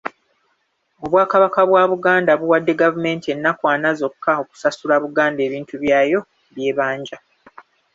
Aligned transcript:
Obwakabaka 1.03 1.61
bwa 1.69 1.83
Buganda 1.91 2.31
buwadde 2.39 2.73
gavumenti 2.81 3.27
ennaku 3.33 3.63
ana 3.73 3.89
zokka 3.99 4.31
okusasula 4.43 4.95
Buganda 5.03 5.39
ebintu 5.47 5.75
byayo 5.83 6.19
by'ebanja. 6.53 7.17